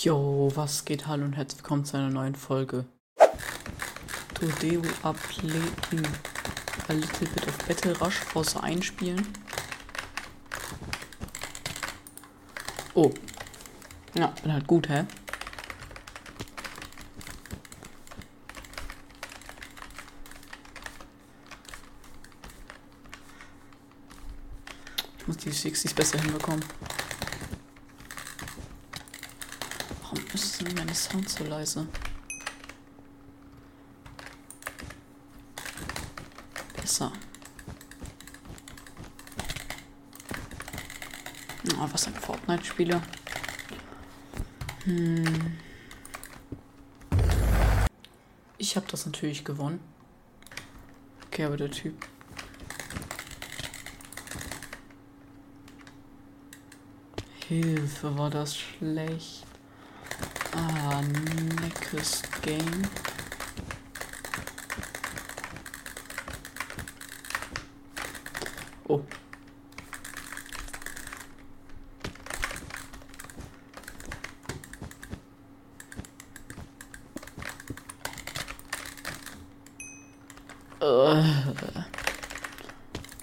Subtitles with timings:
[0.00, 1.08] Yo, was geht?
[1.08, 2.84] Hallo und herzlich willkommen zu einer neuen Folge.
[4.34, 5.16] Today we are
[6.88, 9.26] a little bit of Battle Rush außer einspielen.
[12.94, 13.10] Oh.
[14.14, 15.04] Ja, bin halt gut, hä?
[25.18, 26.64] Ich muss die 60s besser hinbekommen.
[30.68, 31.88] Denn meine Sound so leise?
[36.76, 37.10] Besser.
[41.72, 43.00] Oh, was ein Fortnite-Spieler.
[44.84, 45.58] Hm.
[48.58, 49.80] Ich habe das natürlich gewonnen.
[51.28, 51.94] Okay, aber der Typ.
[57.46, 59.47] Hilfe, war das schlecht.
[60.52, 61.02] Ah,
[61.60, 62.82] neckest Game.
[68.88, 69.02] Oh.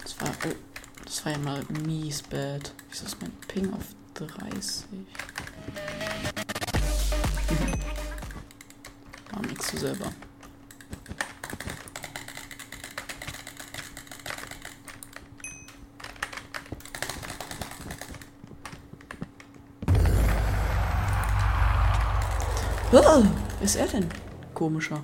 [0.02, 0.54] Das war, oh,
[1.04, 2.72] das war ja mal mies bad.
[2.90, 4.86] Wieso ist mein Ping auf 30?
[9.86, 10.12] Selber.
[22.92, 23.22] Ah,
[23.58, 24.08] wer ist er denn?
[24.52, 25.00] Komischer.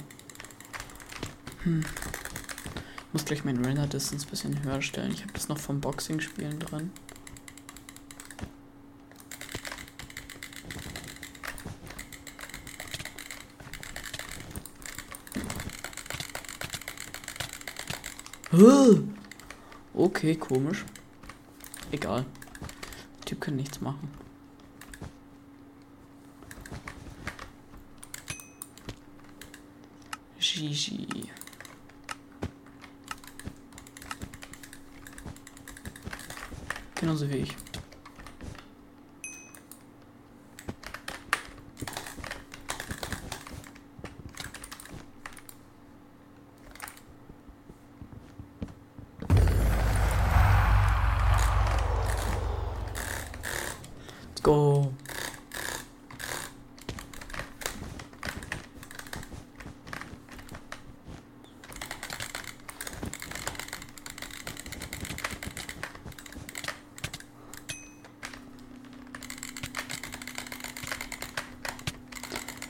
[1.62, 1.84] Hm.
[1.84, 5.12] Ich muss gleich meinen Render Distance ein bisschen höher stellen.
[5.12, 6.90] Ich habe das noch vom Boxing-Spielen drin.
[19.94, 20.84] Okay, komisch.
[21.90, 22.26] Egal.
[23.18, 24.10] Der Typ kann nichts machen.
[30.38, 31.30] Gigi.
[36.96, 37.56] Genauso wie ich.
[54.34, 54.92] Let's go.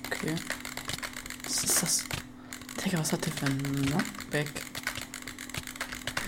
[0.07, 0.35] Okay.
[1.45, 2.05] Was ist das?
[2.85, 4.51] Digga, was hat der für ein Knockback?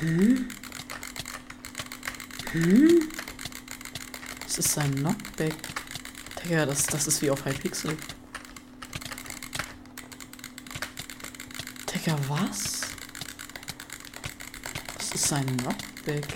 [0.01, 0.49] Hm?
[2.55, 3.09] Hm?
[4.45, 5.57] Das ist sein Knockback.
[6.45, 7.97] Digga, das, das ist wie auf Hypixel.
[11.93, 12.83] Digga, was?
[14.97, 16.27] Das ist sein Knockback.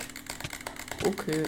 [1.05, 1.43] Okay.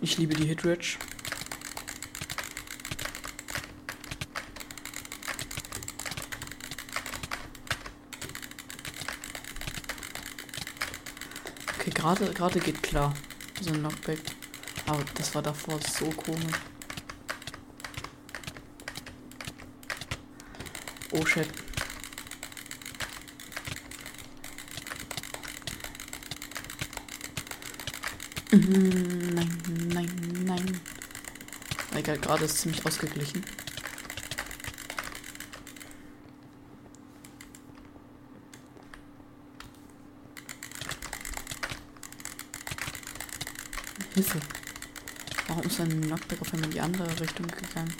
[0.00, 0.98] Ich liebe die Hitridge.
[11.78, 13.12] Okay, gerade gerade geht klar.
[13.60, 14.20] So ein Knockback.
[14.86, 16.54] Aber das war davor so komisch.
[21.10, 21.48] Oh shit.
[28.52, 29.58] Mhm, Nein,
[29.92, 30.80] nein, nein.
[31.94, 33.42] Egal, gerade ist ziemlich ausgeglichen.
[44.16, 44.40] Hilfe.
[45.48, 47.92] Warum ist ein auf in die andere Richtung gegangen?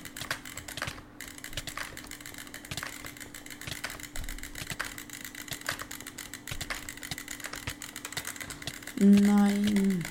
[8.98, 10.02] Nein.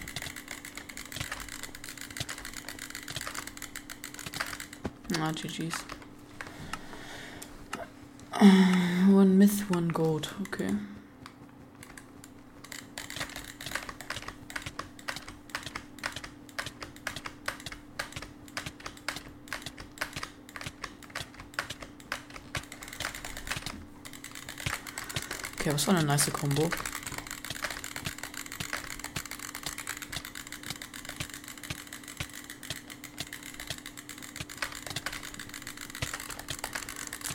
[5.19, 5.73] Ah, GG's.
[9.09, 10.35] One myth, one goat.
[10.41, 10.75] Okay.
[25.65, 26.69] Okay, was war eine nice Combo?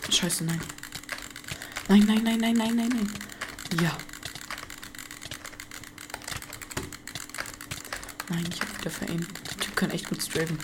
[0.08, 0.60] Scheiße, nein.
[1.88, 3.12] Nein, nein, nein, nein, nein, nein, nein.
[3.82, 3.96] Ja.
[8.28, 9.26] Nein, ich hab wieder veraimt.
[9.48, 10.56] Der Typ kann echt gut strafen.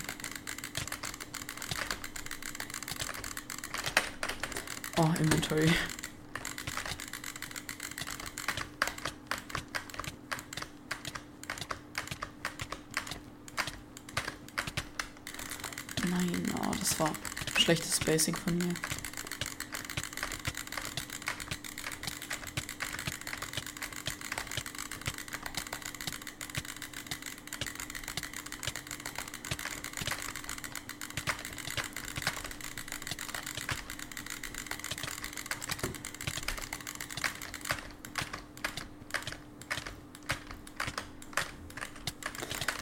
[4.99, 5.73] Oh, Inventory.
[16.09, 17.13] Nein, oh, das war
[17.57, 18.75] schlechtes Spacing von mir.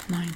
[0.08, 0.34] Nein.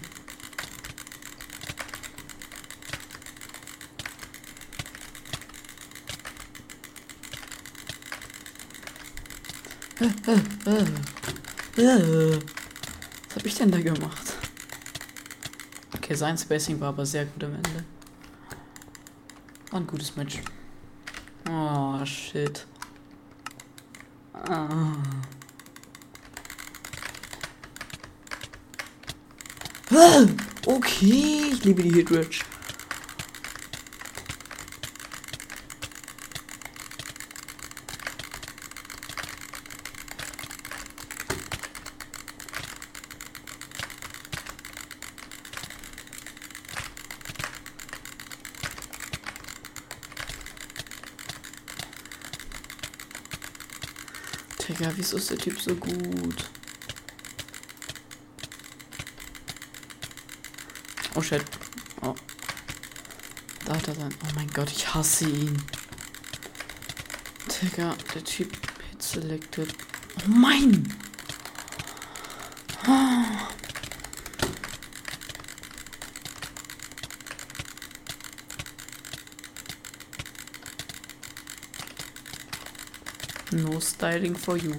[13.28, 14.34] Was habe ich denn da gemacht?
[15.94, 17.84] Okay, sein Spacing war aber sehr gut am Ende.
[19.70, 20.40] War ein gutes Match.
[21.48, 22.66] Oh, shit.
[24.32, 24.92] Ah.
[30.66, 32.44] Okay, ich liebe die Hitwitch.
[54.68, 56.50] Digga, wieso ist der Typ so gut?
[61.14, 61.44] Oh shit.
[62.02, 62.14] Oh.
[63.64, 64.14] Da hat er dann.
[64.24, 65.62] Oh mein Gott, ich hasse ihn.
[67.62, 68.52] Digga, der Typ
[68.90, 69.72] hit selected.
[70.18, 70.94] Oh mein!
[72.86, 73.38] Oh.
[83.80, 84.74] Styling for you.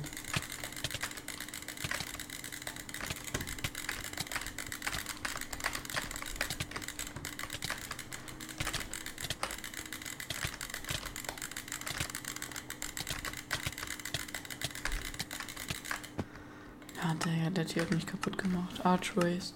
[17.02, 18.86] Ja, der, der Tier hat mich kaputt gemacht.
[18.86, 19.54] Archways.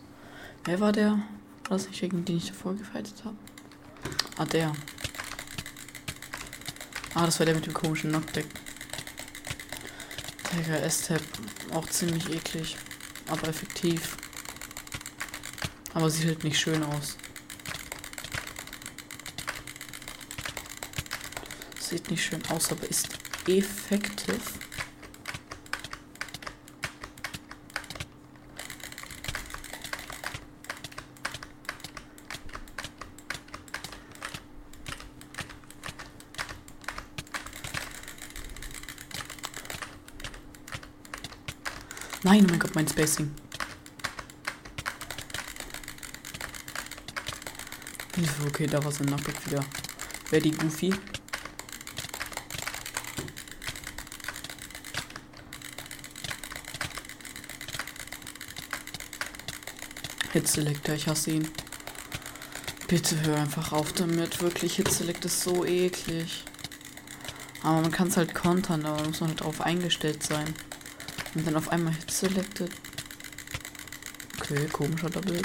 [0.65, 1.11] Wer war der?
[1.11, 3.37] War das nicht gegen den ich davor gefightet habe?
[4.37, 4.73] Ah, der.
[7.13, 8.62] Ah, das war der mit dem komischen Knockback.
[10.53, 11.21] Digga, S-Tab.
[11.73, 12.77] Auch ziemlich eklig.
[13.27, 14.17] Aber effektiv.
[15.93, 17.17] Aber sieht halt nicht schön aus.
[21.79, 23.09] Sieht nicht schön aus, aber ist
[23.47, 24.41] effektiv.
[42.33, 43.29] Nein, oh mein Gott, mein Spacing.
[48.47, 49.63] Okay, da war sein Knockback wieder.
[50.31, 50.95] Wer die Goofy?
[60.31, 61.47] Hit Selector, ich hasse ihn.
[62.87, 64.41] Bitte hör einfach auf damit.
[64.41, 66.43] Wirklich, Hit Select ist so eklig.
[67.61, 70.55] Aber man kann es halt kontern, aber muss man halt darauf eingestellt sein.
[71.35, 72.71] Und dann auf einmal Hit selected.
[74.39, 75.41] Okay, komischer Double.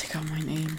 [0.00, 0.78] Digga, mein Aim.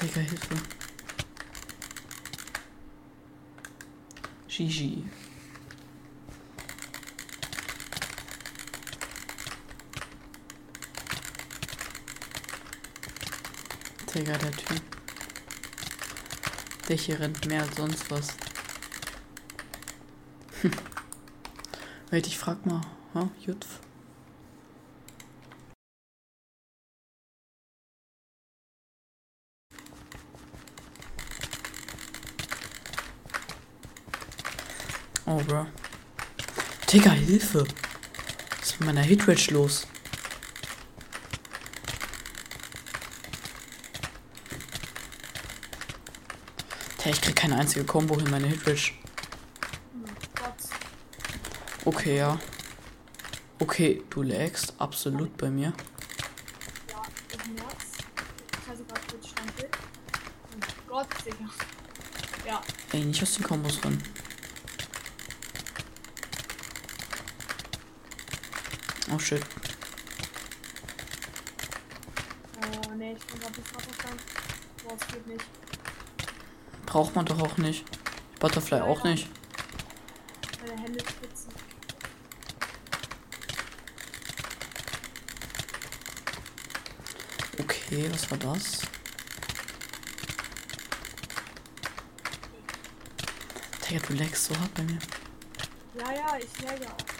[0.00, 0.77] Digga, Hilfe.
[4.58, 5.04] GG.
[14.12, 14.82] Digga, der Typ.
[16.88, 18.36] Der hier rennt mehr als sonst was.
[20.62, 20.72] Hm.
[22.10, 22.80] Wait, ich frag mal.
[23.14, 23.78] Ha, Jutf.
[35.30, 35.66] Oh, bro.
[36.92, 37.66] Digga, Hilfe.
[38.60, 39.86] Was ist mit meiner Hitrage los?
[47.02, 48.92] Hey, ich krieg keine einzige Combo hin, meine Hitrage.
[51.84, 51.90] Oh.
[51.90, 52.38] Okay, ja.
[53.58, 55.74] Okay, du lagst absolut bei mir.
[56.88, 57.84] Ja, ich merk's.
[58.62, 61.50] Ich hasse gerade kurz mein Gott, Digga.
[62.46, 64.02] Ja, Ey, nicht aus den Kombos drin.
[69.10, 69.42] Oh shit.
[72.60, 73.72] äh, nee, ich bin gerade nicht.
[74.84, 75.44] Boah, es geht nicht.
[76.86, 77.84] Braucht man doch auch nicht.
[78.38, 79.28] Butterfly auch nicht.
[80.66, 81.52] Meine Hände schwitzen.
[87.58, 88.82] Okay, was war das?
[93.88, 94.98] Digga, du lagst so hart bei mir.
[95.94, 97.17] Ja, ja, ich läge auch.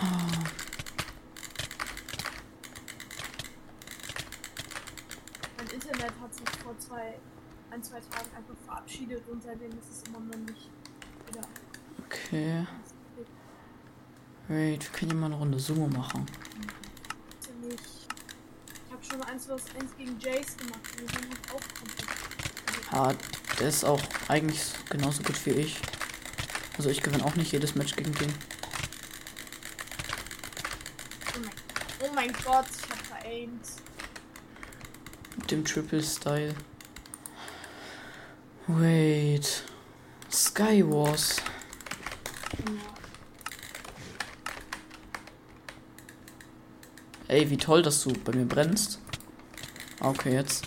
[0.00, 0.26] Ah,
[5.56, 7.18] Mein Internet hat sich vor zwei,
[7.70, 10.70] ein, zwei Tagen einfach verabschiedet und seitdem ist es immer noch nicht
[11.26, 11.42] wieder.
[12.06, 12.66] okay.
[14.48, 16.24] Wait, wir können ja mal eine Runde Sumo machen.
[17.40, 17.80] Ziemlich.
[18.86, 20.80] Ich habe schon 1 vs 1 gegen Jace gemacht.
[20.98, 22.92] Wir sind nicht auch komplett.
[22.92, 23.14] Ja,
[23.58, 25.78] der ist auch eigentlich genauso gut wie ich.
[26.78, 28.32] Also ich gewinne auch nicht jedes Match gegen den.
[31.34, 31.50] Oh mein,
[32.07, 33.64] oh mein Gott, ich hab veraimt.
[35.36, 36.52] Mit dem Triple Style.
[38.66, 39.62] Wait.
[40.28, 41.36] Skywars.
[42.58, 42.64] Ja.
[47.28, 49.00] Ey, wie toll, dass du bei mir brennst.
[50.00, 50.66] Okay, jetzt.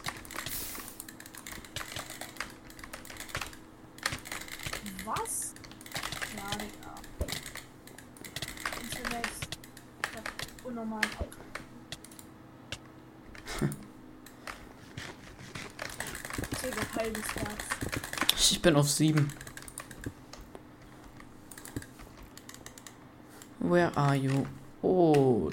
[5.04, 5.54] Was?
[6.38, 6.96] Ja, Digga.
[8.82, 9.28] Internet.
[10.02, 11.28] Ich hab unnormal ab.
[16.62, 17.26] Digga, halbes
[18.72, 19.30] Ich bin auf 7.
[23.60, 24.46] Where are you?
[24.82, 25.50] Oh,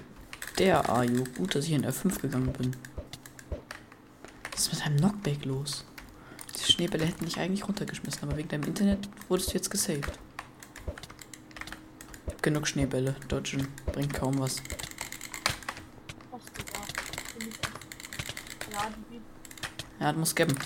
[0.56, 1.24] der are you.
[1.36, 2.76] Gut, dass ich in F5 gegangen bin.
[4.52, 5.84] Was ist mit deinem Knockback los?
[6.56, 10.16] Die Schneebälle hätten dich eigentlich runtergeschmissen, aber wegen deinem Internet wurdest du jetzt gesaved.
[12.40, 13.16] Genug Schneebälle.
[13.26, 14.62] Dodgen bringt kaum was.
[17.40, 17.60] Ich.
[19.98, 20.56] Ja, du musst geben.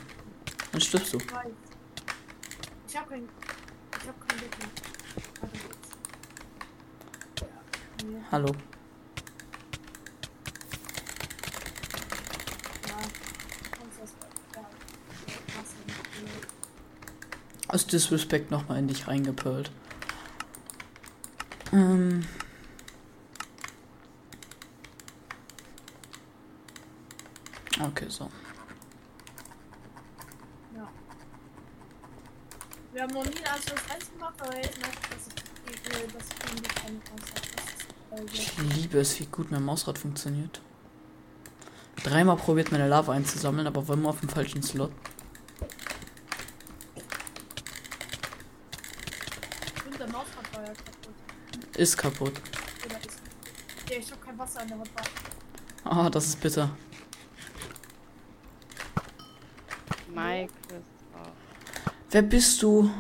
[0.71, 1.19] Dann stirbst du.
[2.93, 3.27] Ich hab kein.
[4.03, 4.71] Ich hab kein Decken.
[5.41, 5.79] Warte kurz.
[8.03, 8.19] Ja.
[8.31, 8.55] Hallo.
[17.69, 19.71] Aus Disrespect nochmal in dich reingepölt.
[21.73, 22.29] Ähm.
[27.81, 28.31] Okay, so.
[30.77, 30.93] Ja.
[32.93, 33.07] Wir
[33.71, 35.27] ein 1 vs 1 gemacht, aber jetzt merke ich, dass
[35.67, 37.01] ich, äh, dass ich irgendwie keine.
[38.11, 40.61] Das ist, Ich liebe es, wie gut mein Mausrad funktioniert.
[42.03, 44.91] Dreimal probiert meine Lava einzusammeln, aber war immer auf dem falschen Slot.
[50.13, 50.77] Mausrad.
[51.77, 52.35] Ist kaputt.
[53.89, 55.05] Ja, ich habe kein Wasser in der Hotbar.
[55.85, 56.77] Ah, das ist bitter.
[60.15, 60.53] Mike.
[62.11, 62.91] Wer bist du?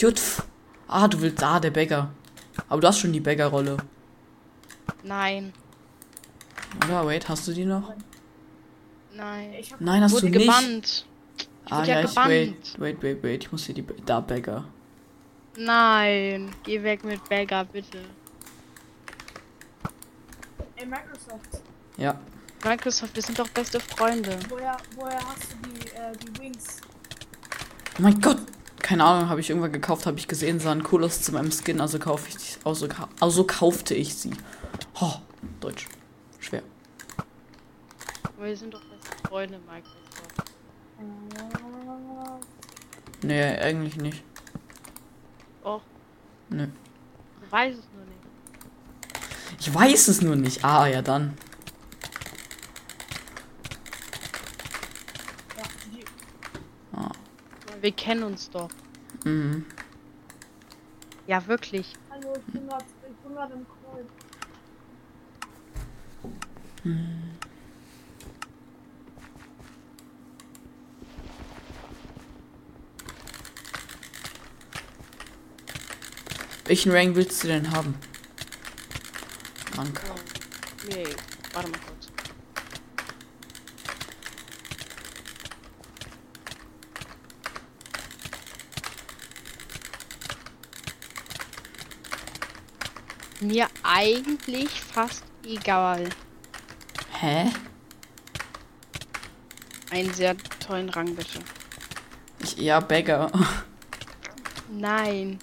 [0.00, 0.42] Jutf.
[0.88, 1.42] Ah, du willst.
[1.42, 2.10] Ah, der Bäcker.
[2.68, 3.76] Aber du hast schon die Bäckerrolle.
[5.02, 5.52] Nein,
[6.84, 7.06] Oder?
[7.06, 7.92] Wait, hast du die noch?
[9.14, 9.52] nein.
[9.58, 10.46] Ich hab Nein, hast Wurde du nicht.
[10.46, 11.06] gebannt.
[11.68, 12.08] Ah, wurde ja, ja ich.
[12.10, 12.28] gebannt.
[12.30, 13.44] Wait, wait, wait, wait.
[13.44, 13.84] Ich muss hier die.
[14.06, 14.64] Da, Bäcker.
[15.56, 17.98] Nein, geh weg mit Bagger, bitte.
[20.76, 21.62] Ey, Microsoft.
[21.96, 22.18] Ja.
[22.64, 24.38] Microsoft, wir sind doch beste Freunde.
[24.48, 26.78] Woher, woher hast du die, äh, die Wings?
[27.98, 28.38] Oh mein Gott.
[28.90, 31.80] Keine Ahnung, habe ich irgendwann gekauft, habe ich gesehen, sahen cool aus zu meinem Skin,
[31.80, 32.88] also kaufe ich die, also,
[33.20, 34.32] also kaufte ich sie.
[35.00, 35.12] Oh,
[35.60, 35.86] Deutsch.
[36.40, 36.64] Schwer.
[38.40, 40.50] Wir sind doch beste Freunde, Microsoft.
[43.22, 44.24] Nee, eigentlich nicht.
[45.62, 45.82] Och,
[46.48, 46.66] Nö.
[46.66, 49.60] du weißt es nur nicht.
[49.60, 50.64] Ich weiß es nur nicht.
[50.64, 51.38] Ah, ja dann.
[55.56, 55.62] ja,
[56.98, 57.12] Ah.
[57.80, 58.68] Wir kennen uns doch.
[59.24, 59.66] Mhm.
[61.26, 61.94] Ja, wirklich.
[62.10, 64.06] hallo, ich bin grad, ich bin grad im Call.
[76.64, 77.94] Welchen Rank willst du denn haben?
[79.76, 80.00] Rank.
[80.88, 81.04] Nee,
[81.52, 82.08] warte mal kurz.
[93.40, 96.10] Mir eigentlich fast egal.
[97.12, 97.50] Hä?
[99.90, 101.40] Einen sehr tollen Rang bitte.
[102.42, 103.30] Ich, ja, Bagger.
[104.70, 105.38] Nein.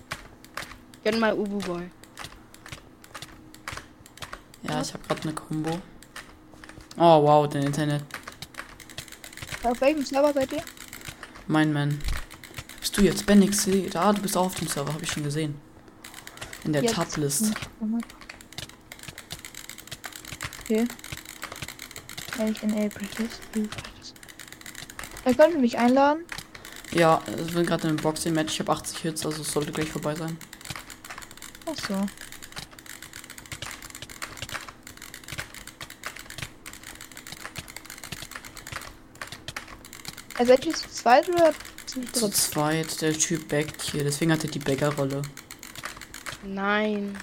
[1.04, 1.90] Gönn mal Ubu Boy.
[4.64, 5.80] Ja, ich habe gerade eine Combo.
[6.98, 8.04] Oh, wow, dein Internet.
[9.64, 10.64] Auf welchem Server seid ihr?
[11.48, 12.00] Mein Man.
[12.80, 13.68] Bist du jetzt Benix?
[13.92, 15.60] Da, du bist auch auf dem Server, habe ich schon gesehen.
[16.68, 17.52] In der Tab-List.
[20.64, 20.86] Okay.
[22.36, 23.40] Wenn ich in April ist.
[25.24, 26.26] Da könnt ihr mich einladen.
[26.92, 28.54] Ja, wir sind gerade in einem Boxing-Match.
[28.54, 30.38] Ich habe 80 Hits, also es sollte gleich vorbei sein.
[31.66, 32.06] Ach so.
[40.38, 41.54] Also ihr zu zweit oder
[41.86, 42.36] zu Zu dritt?
[42.36, 45.22] zweit, der Typ backt hier, deswegen hat er die Bäckerrolle.
[46.44, 47.18] Nein.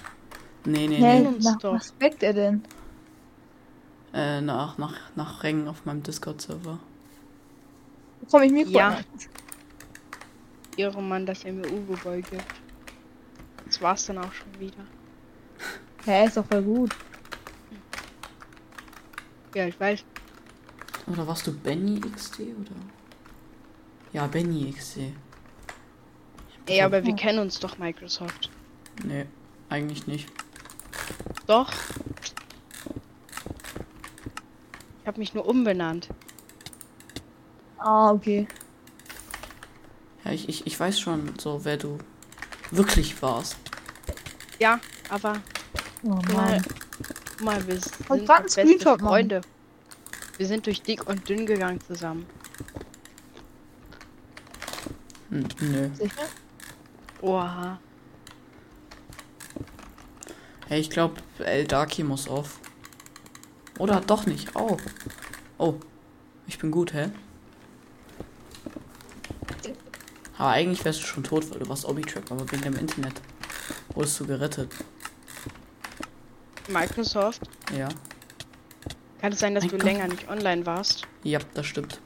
[0.65, 1.27] Nee, nee, nee.
[1.27, 1.73] uns Nach doch.
[1.73, 2.63] was backt er denn?
[4.13, 6.79] Äh, nach, nach, nach Rängen auf meinem Discord-Server.
[8.21, 8.71] Bekomme ich Mikro?
[8.71, 8.99] Ja.
[10.77, 11.67] Ihre Mann, dass er mir
[12.03, 12.43] Boy gibt.
[13.65, 14.85] Das war's dann auch schon wieder.
[16.05, 16.91] Hä, ist doch voll gut.
[19.53, 20.03] Ja, ich weiß.
[21.07, 22.75] Oder warst du Benny XD oder?
[24.13, 25.13] Ja, Benny XD.
[26.67, 27.15] Ey, aber wir Ja.
[27.15, 28.49] kennen uns doch Microsoft.
[29.03, 29.25] Nee,
[29.69, 30.29] eigentlich nicht.
[31.47, 31.71] Doch.
[35.01, 36.09] Ich habe mich nur umbenannt.
[37.77, 38.47] Ah, okay.
[40.23, 41.99] Ja, ich, ich, ich weiß schon so, wer du
[42.71, 43.57] wirklich warst.
[44.59, 44.79] Ja,
[45.09, 45.41] aber
[46.03, 46.63] Oh Mann.
[47.41, 49.01] mal, wir sind beste Screenshot.
[49.01, 49.41] Freunde.
[50.37, 52.25] Wir sind durch dick und dünn gegangen zusammen.
[55.29, 55.89] Hm, nö.
[55.95, 56.27] Sicher?
[57.21, 57.79] Oha.
[60.67, 62.59] Hey, ich glaube, El Darky muss auf.
[63.77, 64.55] Oder doch nicht.
[64.55, 64.77] Oh.
[65.57, 65.75] Oh.
[66.47, 67.09] Ich bin gut, hä?
[70.37, 73.13] Aber eigentlich wärst du schon tot, weil du warst Obi-Trap, aber wegen dem Internet
[73.93, 74.71] wurdest du gerettet.
[76.67, 77.41] Microsoft.
[77.75, 77.89] Ja.
[79.21, 79.85] Kann es sein, dass Mein du Gott.
[79.85, 81.03] länger nicht online warst?
[81.23, 81.99] Ja, das stimmt.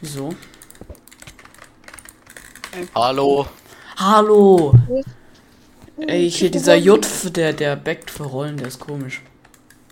[0.00, 0.34] Wieso?
[2.96, 3.46] Hallo.
[3.98, 4.72] Hallo!
[5.98, 7.06] Ey, hier dieser J,
[7.36, 9.20] der, der backt für Rollen, der ist komisch.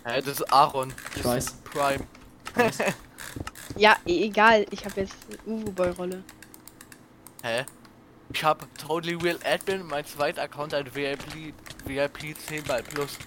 [0.03, 0.91] Hä, das ist Aaron.
[1.09, 1.45] Das Ich weiß.
[1.45, 2.03] ist Prime.
[3.77, 4.65] Ja, e- egal.
[4.71, 5.13] Ich habe jetzt
[5.45, 6.23] Ubu Boy Rolle.
[7.43, 7.63] Hä?
[8.33, 11.53] Ich hab Totally Real Admin, mein zweiter Account hat VIP,
[11.85, 13.19] VIP 10 bei Plus.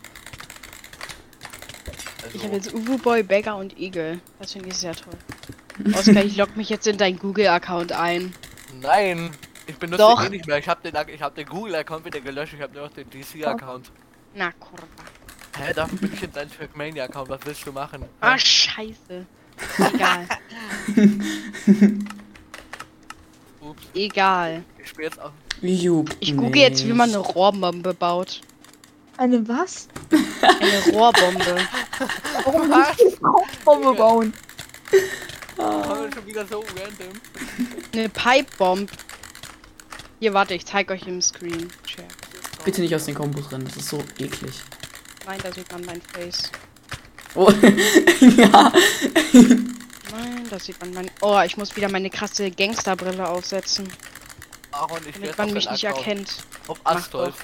[2.24, 4.18] Also, Ich habe jetzt Ubu Boy, Beggar und Eagle.
[4.40, 5.14] Das finde ich sehr toll.
[5.94, 8.34] Oskar, ich log mich jetzt in deinen Google-Account ein.
[8.80, 9.30] Nein!
[9.68, 10.20] Ich benutze Doch.
[10.22, 10.58] ihn eh nicht mehr.
[10.58, 12.54] Ich hab den, ich hab den Google-Account wieder gelöscht.
[12.54, 13.90] Ich hab nur noch den DC-Account.
[14.34, 14.86] Na, kurva.
[15.58, 17.28] Hä, dafür bin ich in deinem Trackmania-Account.
[17.28, 18.04] Was willst du machen?
[18.20, 19.26] Ah, scheiße.
[19.78, 20.26] Egal.
[23.60, 24.62] Ups, Egal.
[24.82, 25.32] ich spiel jetzt auf.
[25.60, 28.40] Juckt Ich google jetzt, wie man eine Rohrbombe baut.
[29.18, 29.88] Eine was?
[30.40, 31.56] Eine Rohrbombe.
[32.44, 34.32] Warum nicht die Rauchbombe bauen?
[35.58, 37.20] Oh, schon wieder so random.
[37.92, 38.88] Eine Pipebomb.
[40.20, 41.70] Hier, warte, ich zeig euch im Screen.
[41.86, 42.08] Share.
[42.64, 44.52] Bitte nicht aus den Kombos rennen, das ist so eklig.
[45.26, 46.50] Nein, da sieht man mein Face.
[47.34, 47.50] Oh,
[48.36, 48.72] ja.
[49.32, 51.10] Nein, da sieht man mein.
[51.20, 53.88] Oh, ich muss wieder meine krasse Gangsterbrille aufsetzen,
[54.72, 56.36] Aaron, ich damit man mich nicht erkennt.
[56.66, 57.36] Auf Astolf.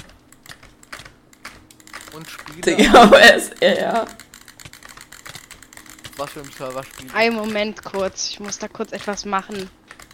[2.12, 2.76] Und Spieler.
[2.76, 3.10] Digga,
[3.60, 4.06] er.
[6.16, 7.10] Was für ein Server spielen?
[7.12, 8.30] Einen Moment kurz.
[8.30, 9.68] Ich muss da kurz etwas machen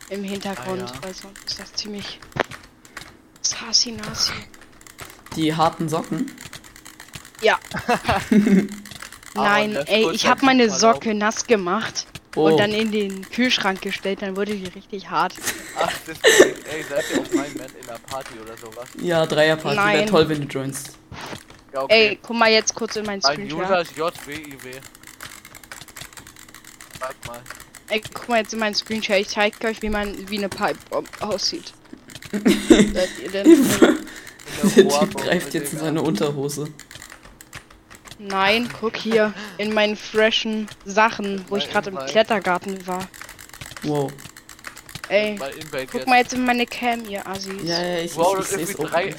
[0.09, 1.03] im Hintergrund, Ah, ja.
[1.03, 2.18] weil sonst ist das ziemlich.
[3.50, 4.32] Sasi Nasi.
[5.36, 6.30] Die harten Socken.
[7.40, 7.58] Ja.
[9.34, 10.78] Nein, das ey, ich habe meine auf.
[10.78, 15.34] Socke nass gemacht Oh, und dann in den Kühlschrank gestellt, dann wurde die richtig hart.
[15.76, 16.64] Ach, das geht.
[16.68, 18.88] Ey, seid ihr auf meinem Band in der Party oder sowas?
[19.02, 20.96] ja, Dreierparty wäre toll, wenn du joinst.
[21.72, 22.08] Ja, okay.
[22.10, 23.52] Ey, guck mal jetzt kurz in meinen Mein Screen.
[23.52, 24.80] User ist JWIW.
[27.00, 27.40] Sag mal.
[27.88, 29.16] Ey, guck mal jetzt in meinen Screenshot.
[29.16, 31.72] Ich zeig euch, wie man wie eine Pipebomb aussieht.
[32.92, 33.66] Seid ihr denn?
[34.74, 36.68] Der Typ greift jetzt in seine Unterhose.
[38.18, 41.96] Nein, guck hier in meinen freshen Sachen, wo ich gerade im.
[41.96, 43.08] Klettergarten war.
[43.82, 44.12] Wow.
[45.08, 45.40] Ey,
[45.90, 47.62] guck mal jetzt in meine Cam, ihr Assis.
[47.64, 48.88] Ja, ja, ich, Wow, ich, das ich auch.
[48.90, 49.14] drei.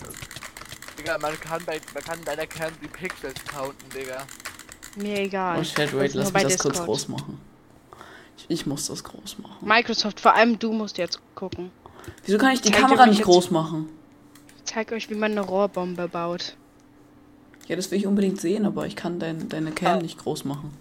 [0.98, 4.26] Digga, man kann bei man kann bei der Cam die Pixels counten, Digga.
[4.96, 5.60] Mir egal.
[5.60, 6.86] Oh nur lass mich das kurz Discord.
[6.86, 7.42] groß machen.
[8.38, 9.68] Ich, ich muss das groß machen.
[9.68, 11.72] Microsoft, vor allem du musst jetzt gucken.
[12.26, 13.90] Wieso kann ich die Zeig dir Kamera nicht jetzt- groß machen?
[14.58, 16.56] Ich zeig euch, wie man eine Rohrbombe baut.
[17.68, 20.72] Ja, das will ich unbedingt sehen, aber ich kann dein, deine Cam nicht groß machen.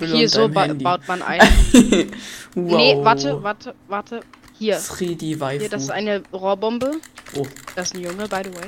[0.00, 0.82] Hier, so ba Handy.
[0.84, 1.40] baut man ein.
[2.54, 2.76] wow.
[2.76, 4.20] Nee, warte, warte, warte.
[4.58, 4.78] Hier.
[4.78, 5.60] 3D Waifu.
[5.60, 7.00] Hier, das ist eine Rohrbombe.
[7.36, 7.46] Oh.
[7.74, 8.66] Das ist ein Junge, by the way.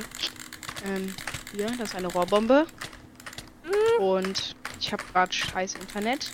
[0.85, 1.15] Ähm,
[1.55, 2.65] hier, das ist eine Rohrbombe.
[3.99, 6.31] Und ich habe gerade scheiß Internet.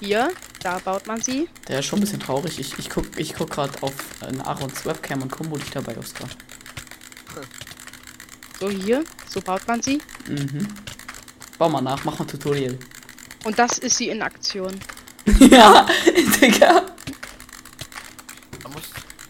[0.00, 0.30] Hier,
[0.60, 1.48] da baut man sie.
[1.68, 2.58] Der ist schon ein bisschen traurig.
[2.58, 6.14] Ich, ich guck, ich guck gerade auf äh, Aarons Webcam und Kumbo dich dabei aufs
[6.14, 6.36] Grad.
[8.60, 10.00] So hier, so baut man sie.
[10.28, 10.68] Mhm.
[11.58, 12.78] Bau mal nach, mach mal Tutorial.
[13.44, 14.78] Und das ist sie in Aktion.
[15.40, 15.86] ja,
[16.40, 16.82] Digga.
[18.62, 18.82] Da muss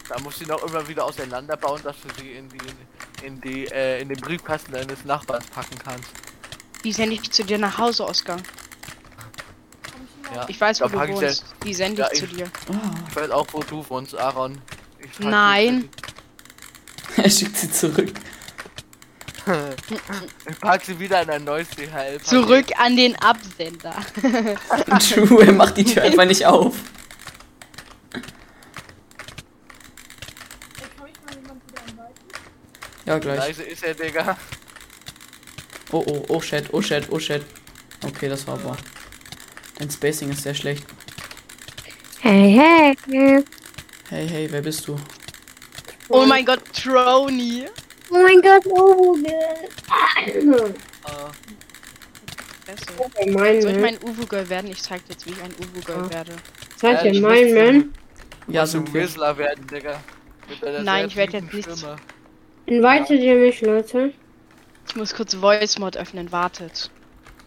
[0.09, 4.01] da muss sie noch immer wieder auseinanderbauen, dass du sie in die in die äh,
[4.01, 6.09] in den Briefkasten deines Nachbarns packen kannst.
[6.83, 8.37] Die sende ich zu dir nach Hause, Oskar.
[10.37, 10.45] Ja.
[10.47, 11.45] Ich weiß, wo Da du wohnst.
[11.63, 12.45] Die sende Ja, ich zu dir.
[13.09, 14.61] Ich weiß auch, wo du wohnst, Aaron.
[15.17, 15.89] Nein.
[17.17, 18.13] er schickt sie zurück.
[20.49, 22.19] Ich pack sie wieder in ein neues DHL.
[22.21, 23.95] Zurück an den Absender.
[24.99, 26.75] True, er macht die Tür einfach nicht auf.
[33.05, 33.39] Ja, gleich.
[33.39, 34.35] Leise ist er, Digga.
[35.93, 37.45] Oh, oh, oh, shit, oh, shit, oh, shit.
[38.03, 38.75] Okay, das war aber.
[39.79, 40.85] Dein Spacing ist sehr schlecht.
[42.19, 43.43] Hey, hey.
[44.09, 44.95] Hey, hey, wer bist du?
[46.09, 47.65] Oh mein Gott, Trony.
[48.09, 49.17] Oh mein Gott, oh.
[49.23, 49.67] Äh,
[52.65, 52.85] Fresse.
[52.97, 54.71] Oh, mein Soll ich mein Uwu-Girl werden?
[54.71, 56.09] Ich zeig dir jetzt, wie ich ein Uwu-Girl Ja.
[56.11, 56.31] werde.
[56.77, 57.93] Seid Ja, ihr mein Man?
[58.47, 59.01] Ja, sind wir.
[59.03, 59.99] Whistler werden, Digga.
[60.83, 61.85] Nein, ich werd tiefen jetzt nicht-.
[62.65, 64.13] Invitet ihr mich, Leute?
[64.87, 66.89] Ich muss kurz Voice Mod öffnen, wartet.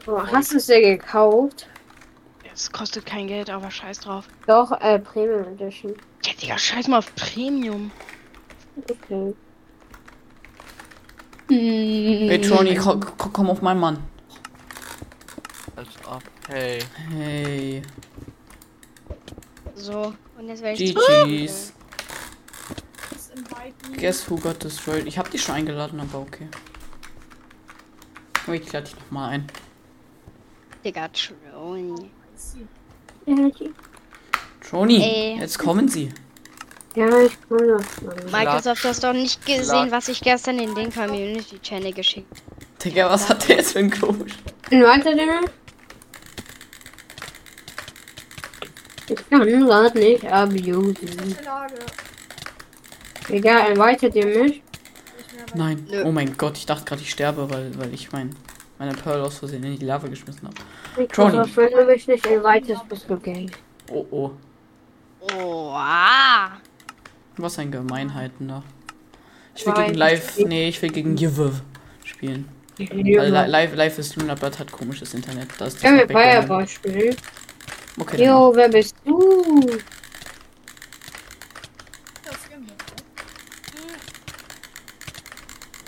[0.06, 1.66] Oh, hast du es dir gekauft?
[2.60, 4.28] Es kostet kein Geld, aber scheiß drauf.
[4.46, 5.94] Doch, äh, Premium Edition.
[6.22, 7.90] Ja, Digga, scheiß mal auf Premium.
[8.76, 9.34] Okay.
[11.48, 14.04] Hey, Trony, komm, komm auf meinen Mann.
[15.74, 16.22] Als ob.
[16.48, 16.80] Hey.
[17.08, 17.82] Hey,
[19.74, 20.94] So, und jetzt werde ich.
[20.94, 21.72] GG's.
[23.48, 23.96] Das.
[23.96, 25.06] Guess who got destroyed?
[25.06, 26.46] Ich hab dich schon eingeladen, aber okay.
[28.46, 29.46] Oh, ich lade dich nochmal ein.
[30.84, 32.10] Digga, Trony.
[34.68, 35.38] Trony, Ey.
[35.40, 36.10] jetzt kommen sie.
[36.94, 37.80] ja, ich mal.
[38.30, 42.42] Microsoft, du hast doch nicht gesehen, was ich gestern in den Community Channel geschickt
[42.84, 44.34] Digga, was hat der jetzt für ein Coach?
[44.70, 45.50] Invitet ihr mich?
[49.08, 51.36] Ich kann gerade nicht abusen.
[53.28, 54.62] Egal, invitet ihr mich?
[55.54, 55.86] Nein.
[55.90, 56.04] Nö.
[56.04, 58.34] Oh mein Gott, ich dachte gerade, ich sterbe, weil, weil ich mein,
[58.80, 60.56] meine Pearl aus Versehen in die Lava geschmissen habe.
[60.96, 63.46] Microsoft, wenn du mich nicht invitest, bist du gay.
[63.90, 64.30] Oh oh.
[65.38, 66.52] Oh, ah.
[67.36, 68.62] Was ein Gemeinheiten da.
[69.54, 70.38] Ich will Nein, gegen Live.
[70.38, 71.60] ich- Nee, ich will gegen Jive
[72.04, 72.48] spielen.
[72.78, 73.44] Weil Ja.
[73.44, 75.48] Live, Live ist Luna Bird hat komisches Internet.
[75.58, 76.16] Da ist Können wir das.
[76.16, 77.16] Fireball spielen?
[77.98, 79.20] Okay, Jo, wer bist du?
[79.66, 79.78] Wir.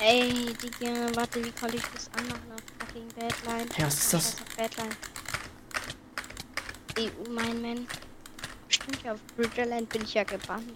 [0.00, 2.50] Ey, Digga, warte, wie konnte ich das anmachen
[2.92, 3.68] fucking Badline?
[3.74, 4.36] Hey, was ist das?
[4.56, 4.96] Badline.
[6.98, 7.86] EU, mein Mann.
[8.68, 10.72] Stimmt ja, auf Bridgerland bin ich ja gebannt.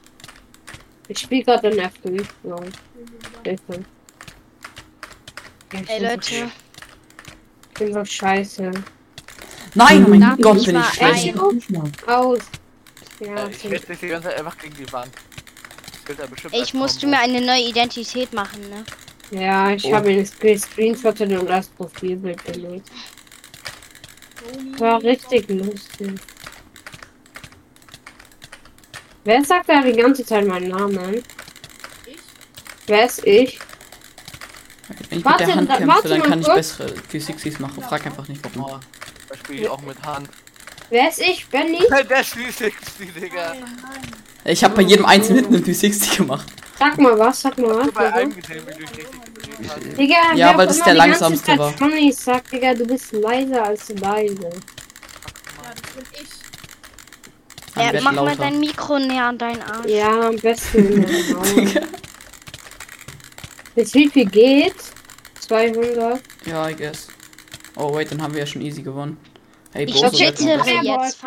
[1.09, 1.77] Ich spiele gerade in.
[1.79, 1.91] Ja.
[5.73, 6.53] Ja, ich Ey, bin so Leute.
[7.69, 8.71] Ich bin so scheiße.
[9.75, 11.39] Nein, oh mein Darf Gott, ich bin ich schlecht.
[12.07, 12.39] Aus.
[13.21, 13.71] Ja, Äh, ich okay.
[13.71, 15.13] hätte dich die ganze Zeit einfach gegen die Wand.
[16.09, 18.85] Ja ich musste mir eine neue Identität machen, ne?
[19.31, 19.95] Ja ich Oh.
[19.95, 22.89] habe ihn Screen- screenshottet und das Profilbild gelegt.
[24.79, 26.13] War richtig lustig.
[29.25, 31.17] Wer sagt da die ganze Zeit meinen Namen?
[32.07, 32.17] Ich?
[32.87, 33.59] Wer ist ich?
[35.11, 36.57] Wenn ich Warte, mit der Hand da- kämpfe, warte dann kann ich kurz.
[36.57, 37.83] bessere Physixies machen.
[37.83, 38.71] Frag einfach nicht warum.
[38.75, 38.81] Oh,
[39.29, 40.29] da spiele ich auch mit Hand.
[40.91, 41.49] Wer ist ich?
[41.49, 41.81] Benny?
[42.09, 42.25] Der
[43.01, 43.55] die, Digga.
[43.55, 44.01] Nein, nein.
[44.45, 46.47] Ich habe bei jedem einzelnen eine 360 gemacht.
[46.79, 47.91] Sag mal was, sag mal was.
[47.93, 48.17] bei Digga.
[48.17, 49.99] einem gesehen, wie du dich richtig gedreht hast.
[49.99, 51.75] Digga, Ja, weil das der langsamste war.
[51.79, 54.35] Johnny sagt, Digga, du bist leiser als leise.
[54.43, 54.51] Ja,
[55.71, 56.29] das bin ich.
[57.75, 58.37] Dann Ja, mach mal lauter.
[58.37, 59.87] dein Mikro näher an deinen Arsch.
[59.91, 61.05] Ja, am besten.
[63.75, 64.75] Bis wie viel geht?
[65.41, 66.21] 200.
[66.47, 67.09] Ja, I guess.
[67.77, 69.19] Oh, wait, dann haben wir ja schon easy gewonnen.
[69.73, 70.19] Hey, Ich letzter-
[70.83, 71.19] jetzt.